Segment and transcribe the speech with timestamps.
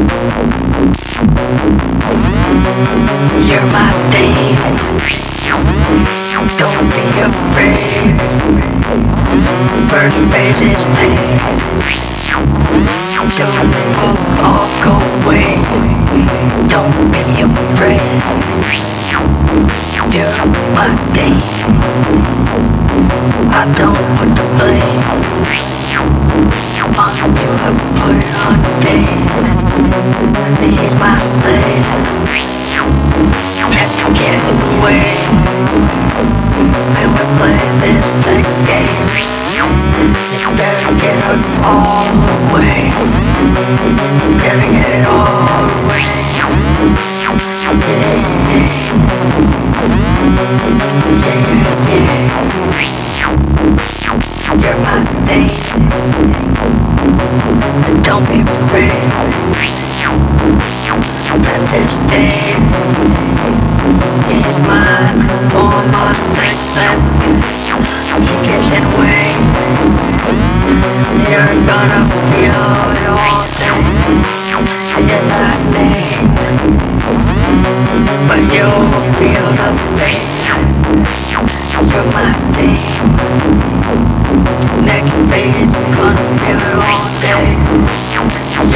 [0.00, 0.08] You're
[3.68, 4.56] my thing.
[6.56, 8.16] Don't be afraid.
[9.90, 10.56] First phase
[10.96, 11.20] pain.
[13.28, 15.60] Soon they will all go away.
[16.66, 18.00] Don't be afraid.
[20.14, 21.36] You're my thing.
[23.52, 25.04] I don't put the blame
[40.60, 43.09] better get it all the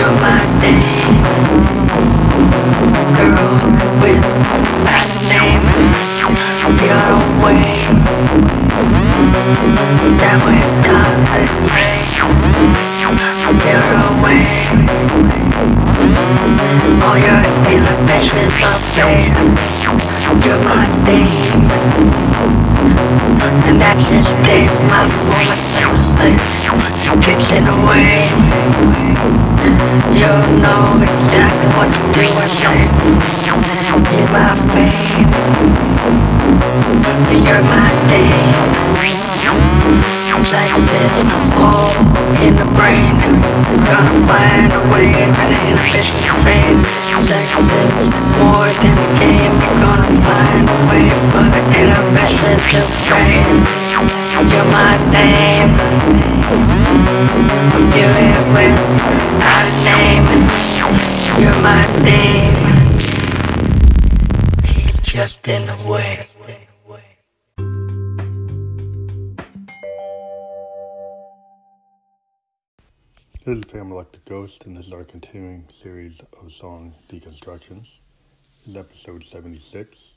[0.05, 1.14] You're my
[41.53, 41.93] this,
[42.41, 43.15] in the brain.
[43.85, 45.33] Gonna find a way, an
[45.69, 46.81] inhibition fade.
[47.15, 47.95] Like this,
[48.39, 49.55] more than the game.
[49.65, 53.65] You're gonna find a way for the inhibition to fade.
[54.53, 55.71] You're my name.
[57.95, 60.27] You live without a name.
[61.41, 62.59] You're my name.
[64.65, 66.34] He's just in the way.
[73.47, 77.99] This is Phantom Electric Ghost, and this is our continuing series of song deconstructions.
[78.65, 80.15] This is episode 76,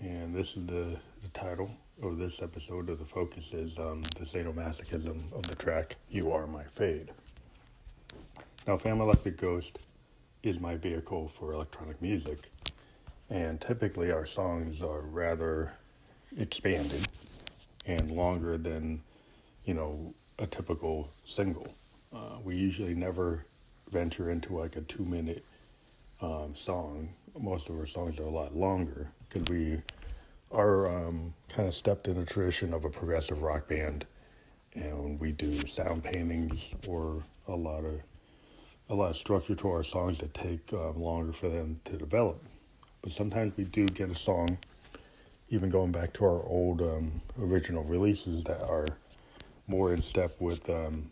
[0.00, 1.70] and this is the, the title
[2.02, 6.46] of this episode, or the focus is um, the sadomasochism of the track You Are
[6.46, 7.08] My Fade.
[8.66, 9.78] Now, Phantom Electric Ghost
[10.42, 12.50] is my vehicle for electronic music,
[13.30, 15.72] and typically our songs are rather
[16.36, 17.08] expanded
[17.86, 19.00] and longer than,
[19.64, 21.72] you know, a typical single.
[22.14, 23.44] Uh, we usually never
[23.90, 25.44] venture into like a two minute
[26.20, 27.10] um, song.
[27.38, 29.82] Most of our songs are a lot longer because we
[30.50, 34.06] are um, kind of stepped in a tradition of a progressive rock band,
[34.74, 38.00] and we do sound paintings or a lot of
[38.88, 42.42] a lot of structure to our songs that take um, longer for them to develop.
[43.02, 44.58] But sometimes we do get a song,
[45.48, 48.86] even going back to our old um, original releases that are
[49.66, 51.10] more in step with um,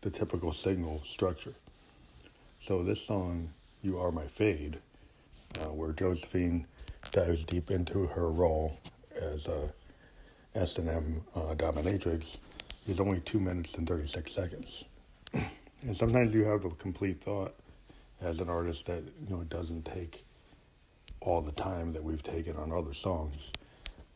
[0.00, 1.54] the typical signal structure.
[2.60, 3.50] So this song,
[3.82, 4.78] "You Are My Fade,"
[5.60, 6.66] uh, where Josephine
[7.12, 8.78] dives deep into her role
[9.20, 9.72] as a
[10.54, 12.38] S and M uh, dominatrix,
[12.88, 14.84] is only two minutes and thirty six seconds.
[15.82, 17.54] and sometimes you have a complete thought
[18.20, 20.24] as an artist that you know it doesn't take
[21.20, 23.52] all the time that we've taken on other songs.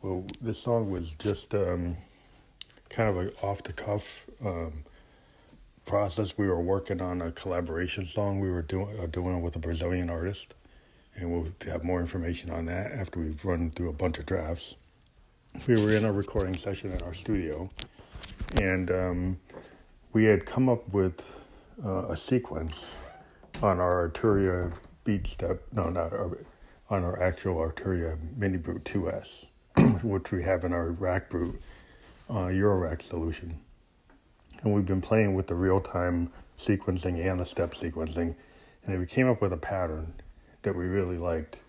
[0.02, 1.97] Well, this song was just um,
[2.88, 4.24] kind of a off the cuff.
[4.44, 4.84] Um,
[5.91, 6.39] process.
[6.39, 10.09] We were working on a collaboration song we were doing uh, doing with a Brazilian
[10.09, 10.54] artist,
[11.16, 14.77] and we'll have more information on that after we've run through a bunch of drafts.
[15.66, 17.71] We were in a recording session in our studio,
[18.63, 19.41] and um,
[20.13, 21.45] we had come up with
[21.84, 22.95] uh, a sequence
[23.60, 24.72] on our Arturia
[25.03, 25.60] beat step.
[25.72, 26.39] No, not our,
[26.89, 29.47] on our actual Arturia Mini Brute 2S,
[30.04, 31.60] which we have in our Rack Brute
[32.28, 33.59] uh, Eurorack solution
[34.62, 38.34] and we've been playing with the real time sequencing and the step sequencing,
[38.84, 40.15] and we came up with a pattern
[40.62, 41.62] that we really liked.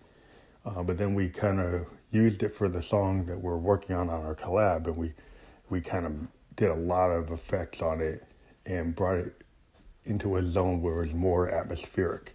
[0.64, 4.10] Uh, but then we kind of used it for the song that we're working on
[4.10, 5.12] on our collab, and we
[5.70, 6.12] we kind of
[6.54, 8.24] did a lot of effects on it
[8.66, 9.34] and brought it
[10.04, 12.34] into a zone where it was more atmospheric,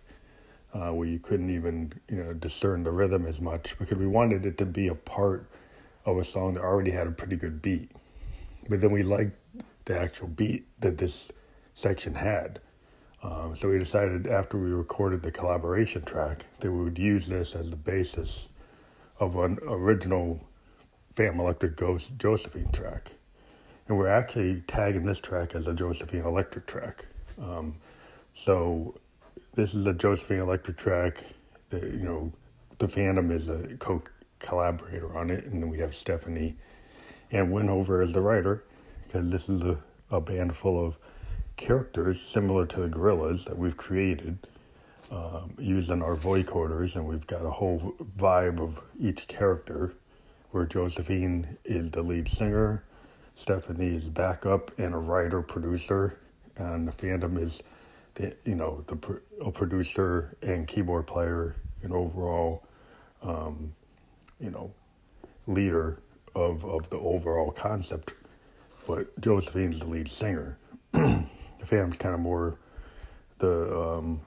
[0.73, 4.45] uh, where you couldn't even you know discern the rhythm as much because we wanted
[4.45, 5.47] it to be a part
[6.05, 7.91] of a song that already had a pretty good beat,
[8.67, 9.37] but then we liked
[9.87, 11.31] the actual beat that this
[11.73, 12.59] section had.
[13.23, 17.55] Um, so we decided after we recorded the collaboration track that we would use this
[17.55, 18.49] as the basis
[19.19, 20.45] of an original
[21.13, 23.15] Phantom Electric Ghost Josephine track.
[23.87, 27.05] And we're actually tagging this track as a Josephine Electric track.
[27.41, 27.75] Um,
[28.33, 28.99] so
[29.55, 31.23] this is a Josephine Electric track.
[31.69, 32.31] That, you know,
[32.77, 34.03] the Phantom is a co
[34.39, 36.55] collaborator on it, and then we have Stephanie
[37.31, 38.63] and Winover as the writer,
[39.07, 39.77] because this is a,
[40.11, 40.97] a band full of
[41.55, 44.37] characters similar to the Gorillaz that we've created
[45.09, 49.93] um, using our vocoders, and we've got a whole vibe of each character.
[50.51, 52.83] Where Josephine is the lead singer,
[53.35, 56.17] Stephanie is backup and a writer producer,
[56.55, 57.61] and the Phantom is
[58.15, 62.63] the you know the a producer and keyboard player and overall
[63.21, 63.73] um,
[64.39, 64.73] you know
[65.47, 65.99] leader
[66.35, 68.13] of of the overall concept.
[68.87, 70.57] But Josephine's the lead singer.
[70.91, 71.27] the
[71.65, 72.57] Phantom's kind of more
[73.39, 74.21] the um,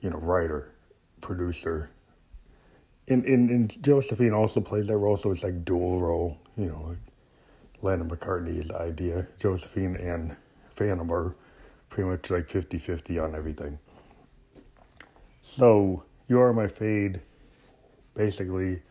[0.00, 0.72] you know writer
[1.20, 1.90] producer.
[3.08, 6.80] And, and, and Josephine also plays that role, so it's like dual role, you know,
[6.90, 6.98] like
[7.82, 9.26] Lennon McCartney's idea.
[9.36, 10.36] Josephine and
[10.68, 11.34] Phantom are
[11.88, 13.80] pretty much like 50 50 on everything.
[15.42, 17.20] So, You Are My Fade
[18.14, 18.82] basically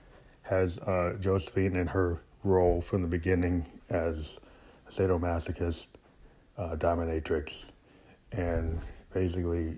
[0.43, 4.39] has uh, Josephine in her role from the beginning as
[4.89, 5.87] sadomasochist,
[6.57, 7.65] uh, dominatrix,
[8.31, 8.79] and
[9.13, 9.77] basically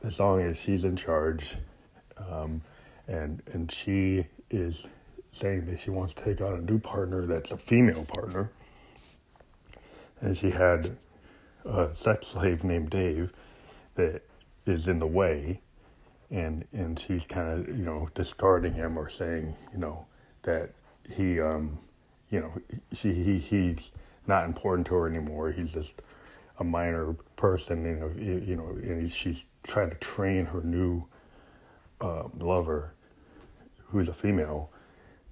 [0.00, 1.56] the song is She's in Charge,
[2.16, 2.62] um,
[3.08, 4.86] and, and she is
[5.32, 8.50] saying that she wants to take on a new partner that's a female partner.
[10.20, 10.96] And she had
[11.64, 13.32] a sex slave named Dave
[13.94, 14.22] that
[14.66, 15.60] is in the way,
[16.30, 20.06] and and she's kind of you know discarding him or saying you know
[20.42, 20.70] that
[21.10, 21.78] he um
[22.34, 22.52] you know
[22.92, 23.92] she he he's
[24.26, 25.52] not important to her anymore.
[25.52, 26.02] He's just
[26.58, 31.04] a minor person, you know, you know, and she's trying to train her new
[32.00, 32.94] uh, lover,
[33.88, 34.70] who's a female,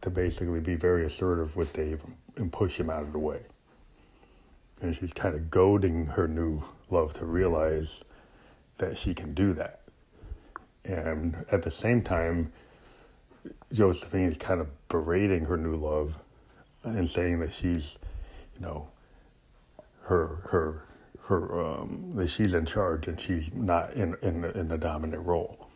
[0.01, 2.05] to basically be very assertive with Dave
[2.37, 3.43] and push him out of the way.
[4.81, 8.05] And she's kind of goading her new love to realize
[8.79, 9.81] that she can do that.
[10.85, 12.53] And at the same time,
[13.73, 16.22] Josephine is kind of berating her new love
[16.85, 17.99] and saying that she's,
[18.55, 18.89] you know,
[20.05, 20.83] her her
[21.25, 25.69] her um, that she's in charge and she's not in in in the dominant role.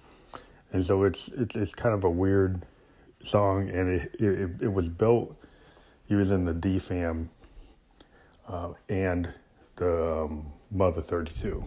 [0.73, 2.63] And so it's it's it's kind of a weird
[3.23, 5.37] song, and it it, it was built
[6.09, 7.29] using the DFAM
[8.49, 9.33] uh, and
[9.77, 11.65] the um, Mother 32.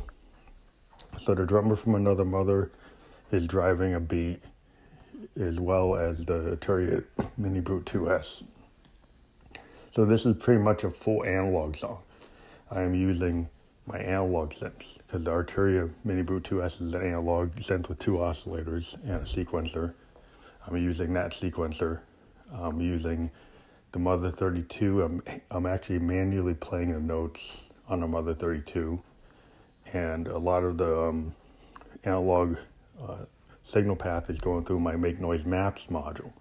[1.17, 2.71] So the drummer from Another Mother
[3.31, 4.39] is driving a beat
[5.39, 7.03] as well as the Arturia
[7.37, 8.43] Mini Brute 2S.
[9.91, 12.03] So this is pretty much a full analog song.
[12.69, 13.49] I am using
[13.87, 18.17] my analog synths because the Arturia Mini Brute 2S is an analog synth with two
[18.17, 19.95] oscillators and a sequencer.
[20.67, 22.01] I'm using that sequencer.
[22.53, 23.31] I'm using
[23.91, 25.01] the Mother 32.
[25.01, 29.01] I'm, I'm actually manually playing the notes on the Mother 32.
[29.91, 31.33] And a lot of the um,
[32.03, 32.57] analog
[33.01, 33.25] uh,
[33.63, 36.33] signal path is going through my Make Noise Maths module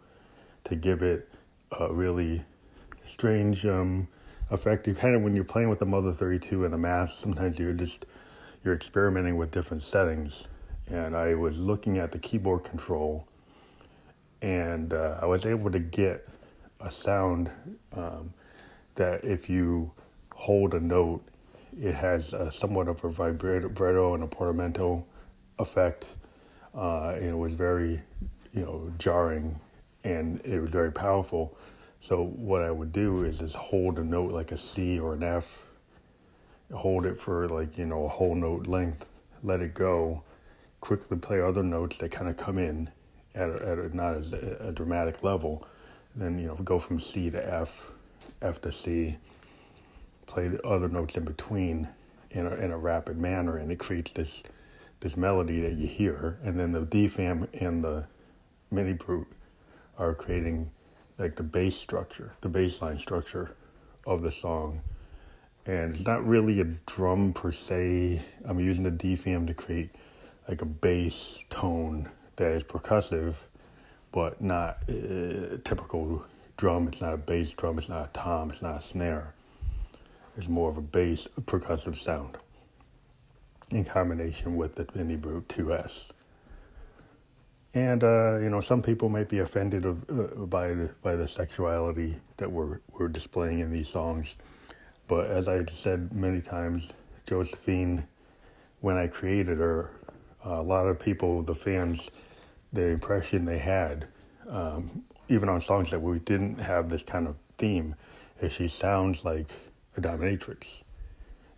[0.64, 1.31] to give it
[1.73, 2.45] a really
[3.09, 4.09] strange um,
[4.50, 4.87] effect.
[4.87, 7.73] You kind of, when you're playing with the Mother 32 and the math, sometimes you're
[7.73, 8.07] just,
[8.65, 10.49] you're experimenting with different settings.
[10.87, 13.27] And I was looking at the keyboard control
[14.41, 16.27] and uh, I was able to get
[16.81, 17.50] a sound
[17.93, 18.33] um,
[18.95, 19.93] that if you
[20.33, 21.23] hold a note,
[21.77, 25.05] it has a, somewhat of a vibrato and a portamento
[25.59, 26.07] effect,
[26.75, 28.03] uh, and it was very,
[28.53, 29.59] you know, jarring,
[30.05, 31.57] and it was very powerful.
[32.00, 35.23] So what I would do is just hold a note like a C or an
[35.23, 35.67] F,
[36.73, 39.09] hold it for like you know a whole note length,
[39.43, 40.23] let it go,
[40.81, 42.90] quickly play other notes that kind of come in,
[43.35, 45.67] at, a, at a, not as a, a dramatic level,
[46.14, 47.90] then you know go from C to F,
[48.40, 49.17] F to C,
[50.26, 51.88] play the other notes in between
[52.31, 54.45] in a, in a rapid manner, and it creates this
[55.00, 58.07] this melody that you hear, and then the D fam and the
[58.71, 59.28] mini brute
[59.99, 60.71] are creating
[61.18, 63.54] like the bass structure, the bass line structure
[64.06, 64.80] of the song.
[65.66, 68.22] And it's not really a drum per se.
[68.44, 69.90] I'm using the DFAM to create
[70.48, 73.37] like a bass tone that is percussive,
[74.12, 76.25] but not uh, typical
[76.56, 76.88] drum.
[76.88, 77.76] It's not a bass drum.
[77.76, 78.50] It's not a tom.
[78.50, 79.34] It's not a snare.
[80.38, 82.38] It's more of a bass percussive sound.
[83.70, 86.10] in combination with the Mini Brute 2S.
[87.78, 92.16] And uh, you know, some people might be offended of, uh, by by the sexuality
[92.38, 94.37] that we're we're displaying in these songs.
[95.06, 96.92] But as I said many times,
[97.25, 98.08] Josephine,
[98.80, 99.92] when I created her,
[100.44, 102.11] a lot of people, the fans,
[102.73, 104.08] the impression they had,
[104.49, 107.94] um, even on songs that we didn't have this kind of theme,
[108.40, 109.52] is she sounds like
[109.97, 110.82] a dominatrix.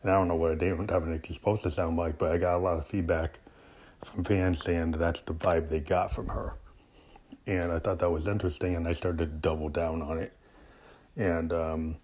[0.02, 2.56] And I don't know what a dominatrix is supposed to sound like, but I got
[2.56, 3.40] a lot of feedback
[4.04, 6.54] from fans saying that that's the vibe they got from her.
[7.46, 10.32] And I thought that was interesting, and I started to double down on it.
[11.16, 11.96] And um,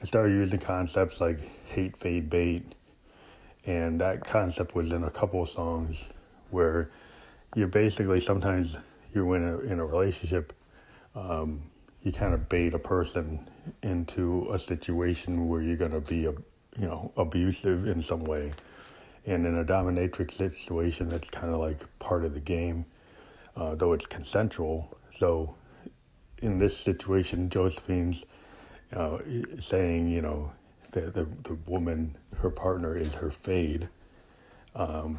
[0.00, 2.74] I started using concepts like hate, fade, bait.
[3.64, 6.08] And that concept was in a couple of songs
[6.50, 6.90] where
[7.54, 8.76] you're basically sometimes
[9.12, 10.52] you're in a, in a relationship,
[11.14, 11.62] um,
[12.02, 13.48] you kind of bait a person
[13.82, 16.32] into a situation where you're going to be, a,
[16.78, 18.52] you know, abusive in some way
[19.26, 22.86] and in a dominatrix situation, that's kind of like part of the game,
[23.56, 24.96] uh, though it's consensual.
[25.10, 25.56] So
[26.38, 28.24] in this situation, Josephine's
[28.94, 29.18] uh,
[29.58, 30.52] saying, you know,
[30.92, 33.88] the, the, the woman, her partner is her fade,
[34.76, 35.18] um,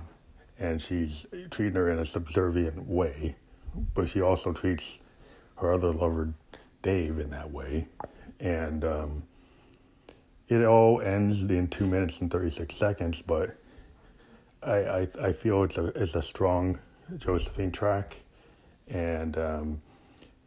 [0.58, 3.36] and she's treating her in a subservient way,
[3.94, 5.00] but she also treats
[5.58, 6.34] her other lover,
[6.82, 7.88] Dave, in that way.
[8.40, 9.24] And um,
[10.48, 13.58] it all ends in two minutes and 36 seconds, but
[14.68, 16.78] I, I, I feel it's a, it's a strong
[17.18, 18.22] Josephine track,
[18.90, 19.82] and um,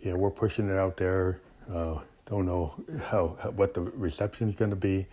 [0.00, 1.40] yeah, we're pushing it out there.
[1.72, 2.74] Uh, don't know
[3.06, 5.06] how, how what the reception is going to be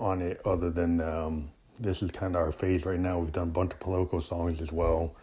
[0.00, 3.20] on it, other than um, this is kind of our phase right now.
[3.20, 5.14] We've done a bunch of political songs as well,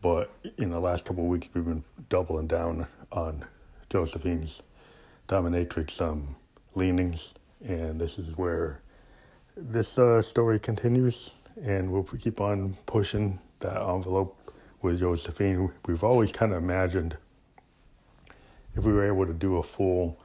[0.00, 3.44] but in the last couple of weeks, we've been doubling down on
[3.90, 4.62] Josephine's
[5.28, 6.36] dominatrix um,
[6.76, 7.34] leanings,
[7.66, 8.80] and this is where
[9.56, 14.38] this uh, story continues and we'll keep on pushing that envelope
[14.80, 15.72] with Josephine.
[15.86, 17.16] We've always kind of imagined
[18.74, 20.18] if we were able to do a full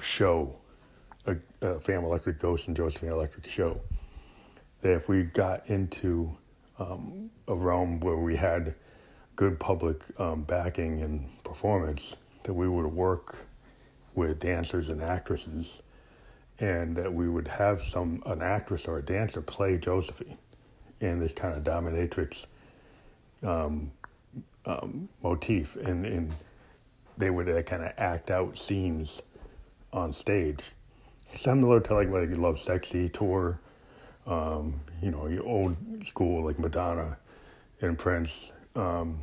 [0.00, 0.56] show,
[1.26, 3.80] a, a Electric Ghost and Josephine Electric show,
[4.82, 6.36] that if we got into
[6.78, 8.74] um, a realm where we had
[9.36, 13.46] good public um, backing and performance, that we would work
[14.14, 15.82] with dancers and actresses
[16.60, 20.38] and that we would have some an actress or a dancer play Josephine
[21.00, 22.46] in this kind of dominatrix
[23.42, 23.90] um,
[24.66, 26.34] um, motif, and, and
[27.16, 29.22] they would uh, kind of act out scenes
[29.92, 30.72] on stage,
[31.34, 33.58] similar to like what like Lovesexy tour,
[34.26, 37.16] um, you know, old school like Madonna
[37.80, 39.20] and Prince um,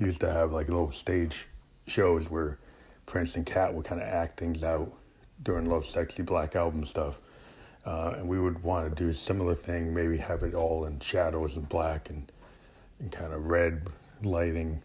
[0.00, 1.46] used to have like little stage
[1.86, 2.58] shows where
[3.06, 4.92] Prince and Cat would kind of act things out
[5.42, 7.20] during Love Sexy Black Album stuff.
[7.84, 11.00] Uh, and we would want to do a similar thing, maybe have it all in
[11.00, 12.30] shadows and black and,
[13.00, 13.88] and kind of red
[14.22, 14.82] lighting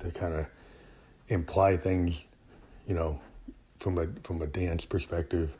[0.00, 0.46] to kind of
[1.28, 2.26] imply things,
[2.86, 3.18] you know,
[3.78, 5.56] from a from a dance perspective.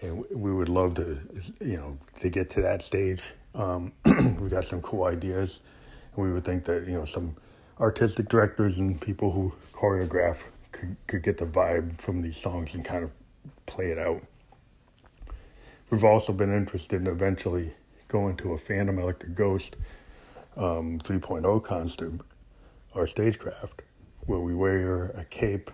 [0.00, 1.18] And we would love to,
[1.60, 3.22] you know, to get to that stage.
[3.54, 3.92] Um,
[4.40, 5.60] we got some cool ideas,
[6.14, 7.36] and we would think that you know some
[7.80, 12.84] artistic directors and people who choreograph could could get the vibe from these songs and
[12.84, 13.10] kind of
[13.66, 14.22] play it out.
[15.90, 17.74] We've also been interested in eventually
[18.08, 19.76] going to a Phantom Electric Ghost
[20.56, 22.22] um, 3.0 costume
[22.94, 23.82] or stagecraft
[24.26, 25.70] where we wear a cape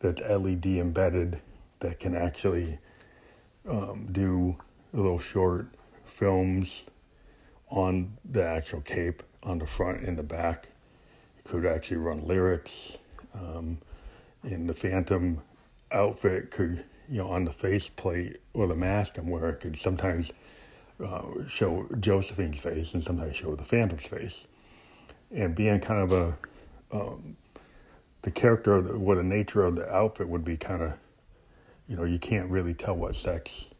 [0.00, 1.40] that's LED embedded
[1.80, 2.78] that can actually
[3.68, 4.56] um, do
[4.92, 5.66] little short
[6.04, 6.84] films
[7.70, 10.68] on the actual cape on the front and the back.
[11.36, 12.98] You could actually run lyrics.
[13.34, 13.78] Um,
[14.44, 15.40] in the Phantom
[15.90, 20.32] outfit could you know, on the faceplate or the mask I'm wearing could sometimes
[21.04, 24.46] uh, show Josephine's face and sometimes show the Phantom's face.
[25.30, 26.38] And being kind of a,
[26.96, 27.36] um,
[28.22, 30.94] the character of the, what the nature of the outfit would be kind of,
[31.88, 33.70] you know, you can't really tell what sex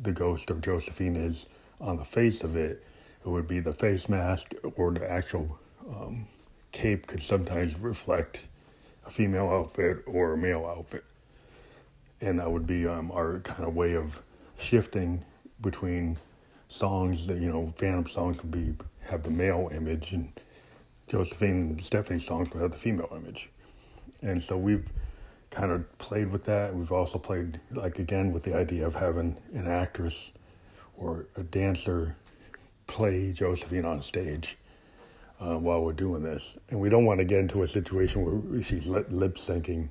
[0.00, 1.46] the ghost of Josephine is
[1.80, 2.82] on the face of it.
[3.24, 6.26] It would be the face mask or the actual um,
[6.72, 8.46] cape could sometimes reflect
[9.06, 11.04] a female outfit or a male outfit
[12.20, 14.22] and that would be um, our kind of way of
[14.58, 15.24] shifting
[15.60, 16.16] between
[16.68, 20.32] songs that you know Phantom songs would be have the male image and
[21.06, 23.50] Josephine and Stephanie songs would have the female image,
[24.22, 24.90] and so we've
[25.50, 26.74] kind of played with that.
[26.74, 30.32] We've also played like again with the idea of having an actress
[30.96, 32.16] or a dancer
[32.86, 34.56] play Josephine on stage
[35.40, 38.62] uh, while we're doing this, and we don't want to get into a situation where
[38.62, 39.88] she's lip syncing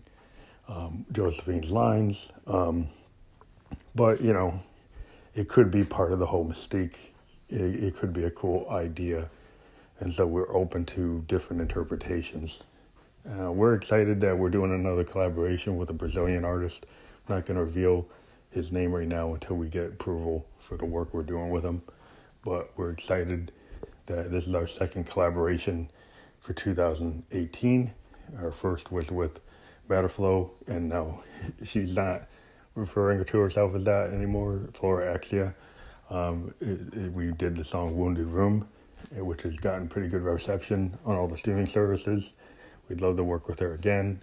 [0.67, 2.29] um, Josephine's lines.
[2.47, 2.87] Um,
[3.95, 4.59] but, you know,
[5.35, 7.13] it could be part of the whole mystique
[7.53, 9.29] it, it could be a cool idea.
[9.99, 12.63] And so we're open to different interpretations.
[13.29, 16.85] Uh, we're excited that we're doing another collaboration with a Brazilian artist.
[17.27, 18.07] I'm not going to reveal
[18.49, 21.83] his name right now until we get approval for the work we're doing with him.
[22.43, 23.51] But we're excited
[24.07, 25.89] that this is our second collaboration
[26.41, 27.93] for 2018.
[28.39, 29.39] Our first was with
[29.89, 31.19] Metaflow, and now
[31.63, 32.27] she's not
[32.75, 35.53] referring to herself as that anymore, Flora Axia.
[36.09, 38.67] Um, it, it, we did the song Wounded Room,
[39.11, 42.33] which has gotten pretty good reception on all the streaming services.
[42.89, 44.21] We'd love to work with her again.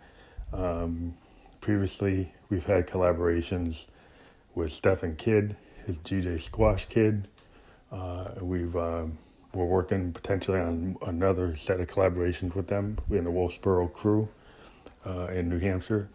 [0.53, 1.15] Um,
[1.61, 3.87] previously, we've had collaborations
[4.55, 7.29] with Stephen Kidd, his GJ Squash Kid.
[7.91, 9.19] Uh, we've um,
[9.53, 14.29] we're working potentially on another set of collaborations with them in the Wolfeboro crew
[15.07, 16.09] uh, in New Hampshire.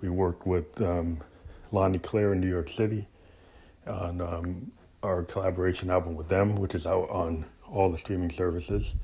[0.00, 1.20] We worked with um,
[1.72, 3.06] Lonnie Claire in New York City
[3.86, 4.72] on um,
[5.02, 8.94] our collaboration album with them, which is out on all the streaming services.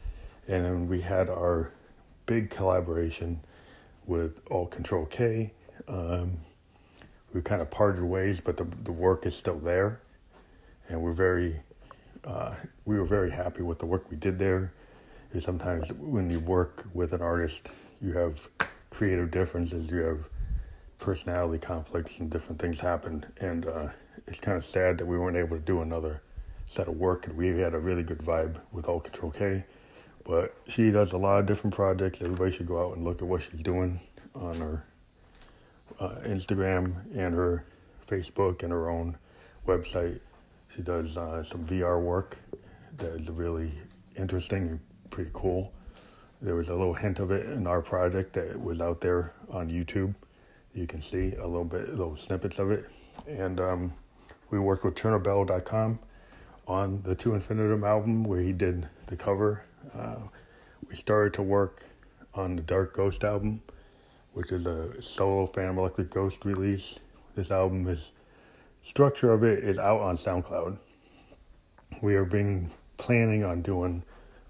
[0.49, 1.73] And then we had our
[2.27, 3.41] big collaboration
[4.07, 5.53] with All Control K.
[5.89, 6.39] Um,
[7.33, 10.01] we kind of parted ways, but the, the work is still there.
[10.89, 11.61] And we're very,
[12.25, 14.73] uh, we were very happy with the work we did there.
[15.39, 17.69] Sometimes when you work with an artist,
[18.03, 18.49] you have
[18.91, 20.29] creative differences, you have
[20.99, 23.25] personality conflicts, and different things happen.
[23.41, 23.89] And uh,
[24.27, 26.23] it's kind of sad that we weren't able to do another
[26.65, 27.27] set of work.
[27.27, 29.65] And we had a really good vibe with All Control K.
[30.25, 32.21] But she does a lot of different projects.
[32.21, 34.01] Everybody should go out and look at what she's doing
[34.35, 34.85] on her
[35.99, 37.65] uh, Instagram and her
[38.07, 39.17] Facebook and her own
[39.67, 40.21] website.
[40.69, 42.39] She does uh, some VR work
[42.99, 43.73] that is really
[44.17, 44.81] interesting and
[45.11, 45.73] pretty cool.
[46.43, 49.69] There was a little hint of it in our project that was out there on
[49.69, 50.15] YouTube.
[50.75, 52.89] You can see a little bit, little snippets of it.
[53.29, 53.93] And um,
[54.51, 55.99] we worked with Chernobel.com
[56.67, 59.65] on the Two Infinitum album where he did the cover.
[59.95, 60.17] Uh,
[60.89, 61.85] we started to work
[62.35, 63.61] on the Dark Ghost album,
[64.33, 67.01] which is a solo Phantom Electric Ghost release.
[67.35, 68.13] This album is
[68.83, 70.79] structure of it is out on SoundCloud.
[72.03, 74.05] We are being planning on doing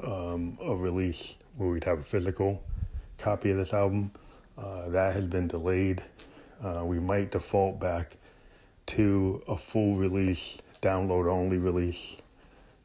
[0.05, 2.63] um, a release where we'd have a physical
[3.19, 4.13] copy of this album.
[4.57, 6.03] Uh, that has been delayed.
[6.63, 8.17] Uh, we might default back
[8.87, 12.21] to a full release, download only release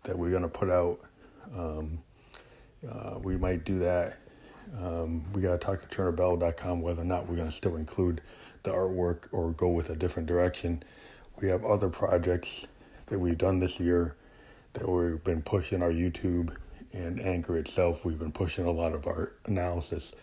[0.04, 0.99] that we're going to put out.
[1.56, 1.99] Um,
[2.88, 4.17] uh, we might do that.
[4.80, 8.21] Um, we got to talk to turnerbell.com whether or not we're going to still include
[8.63, 10.84] the artwork or go with a different direction.
[11.41, 12.67] We have other projects
[13.08, 14.15] that we've done this year
[14.73, 16.56] that we've been pushing our YouTube
[16.95, 20.13] and Anchor itself, we've been pushing a lot of our analysis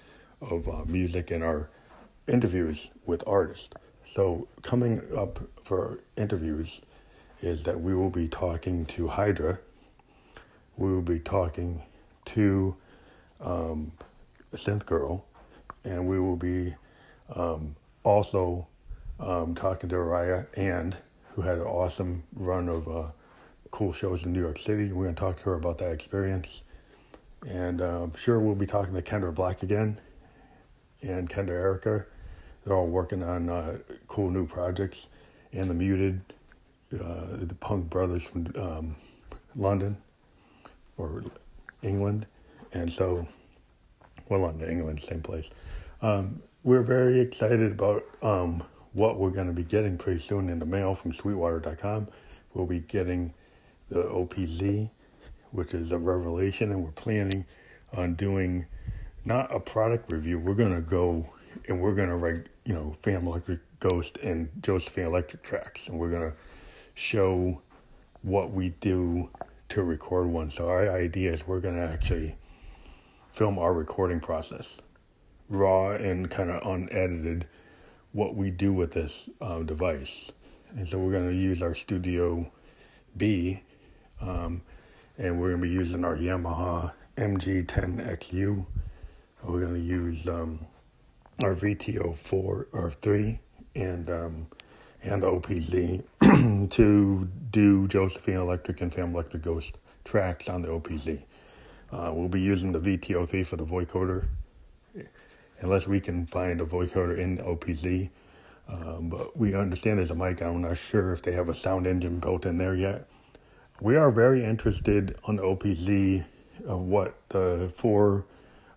[0.40, 1.68] of uh, music and our
[2.26, 3.70] interviews with artists.
[4.04, 6.80] So, coming up for interviews
[7.40, 9.58] is that we will be talking to Hydra,
[10.76, 11.82] we will be talking
[12.26, 12.76] to
[13.40, 13.92] um,
[14.54, 15.24] Synth Girl,
[15.84, 16.74] and we will be
[17.34, 18.66] um, also
[19.20, 20.96] um, talking to Araya and
[21.34, 23.06] who had an awesome run of uh,
[23.72, 24.92] cool shows in New York City.
[24.92, 26.62] We're going to talk to her about that experience.
[27.48, 29.98] And uh, I'm sure we'll be talking to Kendra Black again
[31.00, 32.06] and Kendra Erica.
[32.64, 35.08] They're all working on uh, cool new projects.
[35.52, 36.20] And the Muted,
[36.94, 38.96] uh, the Punk Brothers from um,
[39.56, 39.96] London
[40.96, 41.24] or
[41.82, 42.26] England.
[42.72, 43.26] And so,
[44.28, 45.50] well, London, England, same place.
[46.00, 50.58] Um, we're very excited about um, what we're going to be getting pretty soon in
[50.58, 52.08] the mail from Sweetwater.com.
[52.54, 53.34] We'll be getting
[53.92, 54.90] the OPZ,
[55.50, 57.44] which is a revelation, and we're planning
[57.94, 58.66] on doing
[59.24, 60.38] not a product review.
[60.38, 61.26] We're gonna go
[61.68, 66.10] and we're gonna write, you know, Phantom Electric Ghost and Josephine Electric tracks, and we're
[66.10, 66.32] gonna
[66.94, 67.60] show
[68.22, 69.28] what we do
[69.68, 70.50] to record one.
[70.50, 72.36] So our idea is we're gonna actually
[73.30, 74.78] film our recording process,
[75.50, 77.46] raw and kind of unedited,
[78.12, 80.32] what we do with this uh, device,
[80.70, 82.50] and so we're gonna use our Studio
[83.14, 83.62] B
[84.22, 84.62] um,
[85.18, 88.66] and we're going to be using our Yamaha MG10XU.
[89.44, 90.66] We're going to use um,
[91.42, 93.40] our VTO 4 or 3
[93.74, 94.46] and um,
[95.04, 96.04] and OPZ
[96.70, 101.24] to do Josephine Electric and Phantom Electric Ghost tracks on the OPZ.
[101.90, 104.26] Uh, we'll be using the VTO3 for the vocoder,
[105.60, 108.10] unless we can find a vocoder in the OPZ.
[108.68, 110.40] Um, but we understand there's a mic.
[110.40, 113.08] I'm not sure if they have a sound engine built in there yet
[113.82, 116.24] we are very interested on OPZ
[116.66, 118.24] of what the four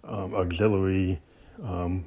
[0.03, 1.21] um, auxiliary
[1.63, 2.05] um,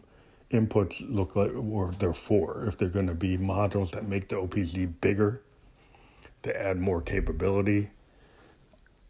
[0.51, 2.65] inputs look like, or they're for.
[2.65, 5.43] If they're going to be modules that make the OPZ bigger,
[6.43, 7.91] to add more capability,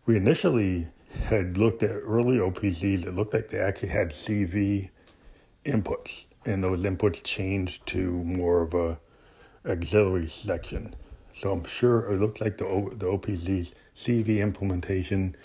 [0.04, 0.88] we initially
[1.24, 3.06] had looked at early OPZs.
[3.06, 4.90] It looked like they actually had CV
[5.64, 8.98] inputs, and those inputs changed to more of a
[9.64, 10.94] auxiliary section.
[11.38, 15.36] So I'm sure it looks like the o, the OPZ's CV implementation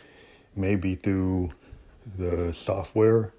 [0.56, 1.52] may be through
[2.18, 3.32] the software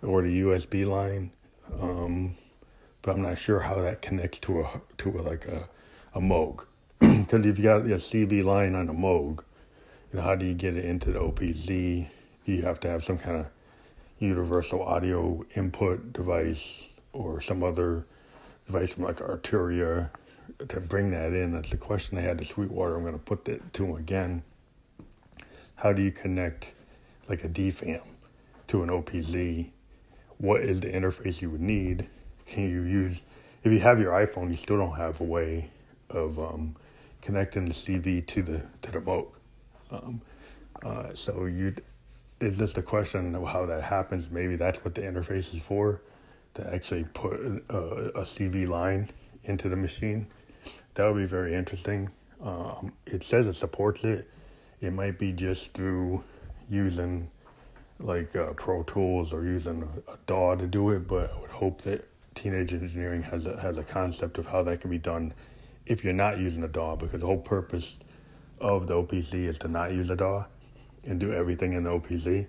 [0.00, 1.32] or the USB line,
[1.80, 2.36] um,
[3.02, 5.68] but I'm not sure how that connects to a to a, like a
[6.14, 6.66] a Moog.
[7.00, 9.42] Because if you got a CV line on a Moog,
[10.12, 12.06] you know how do you get it into the OPZ?
[12.44, 13.46] You have to have some kind of
[14.20, 18.06] universal audio input device or some other
[18.66, 20.10] device from like Arturia
[20.68, 21.52] to bring that in.
[21.52, 22.96] That's the question I had to Sweetwater.
[22.96, 24.42] I'm going to put that to him again.
[25.76, 26.74] How do you connect
[27.28, 28.02] like a DFAM
[28.68, 29.70] to an OPZ?
[30.38, 32.08] What is the interface you would need?
[32.46, 33.22] Can you use,
[33.62, 35.70] if you have your iPhone, you still don't have a way
[36.10, 36.76] of um,
[37.20, 39.32] connecting the CV to the to the Moog.
[39.90, 40.20] Um,
[40.84, 41.74] uh, so you
[42.40, 44.30] it's just a question of how that happens.
[44.30, 46.02] Maybe that's what the interface is for,
[46.54, 47.34] to actually put
[47.68, 47.78] a,
[48.18, 49.08] a CV line
[49.44, 50.26] into the machine.
[50.94, 52.10] That would be very interesting.
[52.42, 54.28] Um, it says it supports it.
[54.80, 56.24] It might be just through
[56.68, 57.30] using
[57.98, 61.82] like uh, Pro Tools or using a, DAW to do it, but I would hope
[61.82, 65.32] that Teenage Engineering has a, has a concept of how that can be done
[65.86, 67.98] if you're not using a DAW, because the whole purpose
[68.60, 70.46] of the OPZ is to not use a DAW
[71.04, 72.46] and do everything in the OPZ.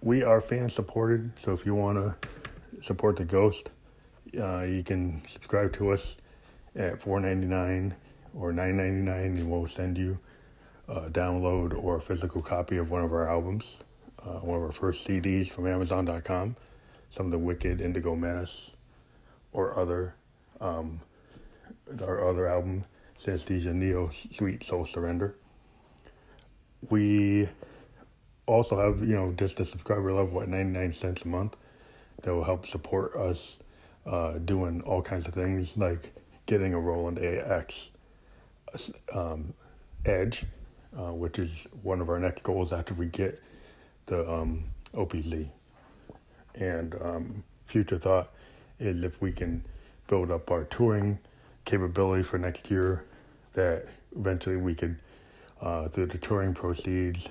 [0.00, 3.72] We are fan supported, so if you want to support the Ghost,
[4.38, 6.16] uh, you can subscribe to us
[6.74, 7.94] at four ninety nine
[8.34, 10.18] or nine ninety nine, and we'll send you
[10.88, 13.78] a download or a physical copy of one of our albums,
[14.20, 16.56] uh, one of our first CDs from Amazon.com,
[17.10, 18.72] some of the Wicked, Indigo Menace,
[19.52, 20.14] or other
[20.60, 21.00] um,
[22.00, 22.84] our other album,
[23.18, 25.34] Synesthesia Neo Sweet Soul Surrender.
[26.90, 27.48] We
[28.46, 31.56] also have, you know, just the subscriber level at 99 cents a month
[32.22, 33.58] that will help support us
[34.06, 36.12] uh, doing all kinds of things like
[36.46, 37.90] getting a Roland AX
[39.12, 39.54] um,
[40.04, 40.44] Edge,
[40.96, 43.40] uh, which is one of our next goals after we get
[44.06, 45.48] the um, OPZ.
[46.54, 48.30] And um, future thought
[48.78, 49.64] is if we can
[50.06, 51.18] build up our touring
[51.64, 53.04] capability for next year,
[53.52, 53.86] that
[54.16, 54.96] eventually we could,
[55.60, 57.28] uh, through the touring proceeds,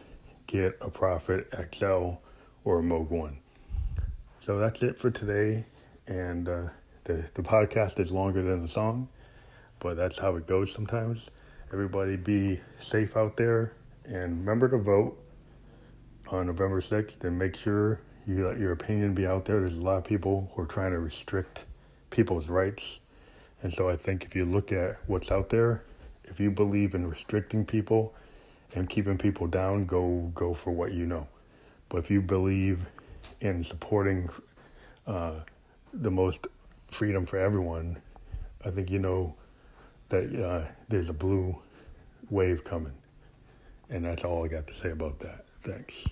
[0.48, 2.14] get a Prophet XL
[2.64, 3.38] or a Moog One.
[4.40, 5.66] So that's it for today,
[6.12, 6.64] and uh,
[7.06, 9.08] the the podcast is longer than the song,
[9.80, 11.32] but that's how it goes sometimes.
[11.72, 15.18] Everybody be safe out there, and remember to vote
[16.28, 19.62] on November sixth, and make sure you let your opinion be out there.
[19.62, 21.66] There's a lot of people who are trying to restrict
[22.10, 23.00] people's rights,
[23.64, 25.84] and so I think if you look at what's out there,
[26.26, 28.14] if you believe in restricting people
[28.76, 31.28] and keeping people down, go go for what you know.
[31.88, 32.90] But if you believe
[33.40, 34.30] in supporting
[35.08, 35.40] uh,
[35.94, 36.48] the most
[36.90, 38.02] freedom for everyone,
[38.66, 39.36] I think you know
[40.10, 41.58] that uh, there's a blue
[42.30, 42.94] wave coming.
[43.90, 45.46] And that's all I got to say about that.
[45.62, 46.08] Thanks.